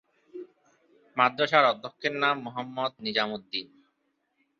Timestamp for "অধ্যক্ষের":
1.65-2.13